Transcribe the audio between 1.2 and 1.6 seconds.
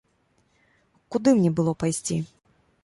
мне